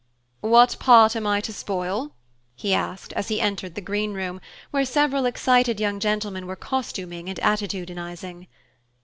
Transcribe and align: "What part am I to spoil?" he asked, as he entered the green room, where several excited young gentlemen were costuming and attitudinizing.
"What 0.39 0.77
part 0.79 1.15
am 1.15 1.27
I 1.27 1.41
to 1.41 1.53
spoil?" 1.53 2.15
he 2.55 2.73
asked, 2.73 3.13
as 3.13 3.27
he 3.27 3.39
entered 3.39 3.75
the 3.75 3.81
green 3.85 4.13
room, 4.15 4.41
where 4.71 4.83
several 4.83 5.27
excited 5.27 5.79
young 5.79 5.99
gentlemen 5.99 6.47
were 6.47 6.55
costuming 6.55 7.29
and 7.29 7.37
attitudinizing. 7.43 8.47